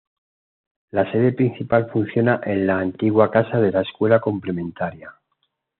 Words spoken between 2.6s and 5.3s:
la antigua casa de la Escuela Complementaria.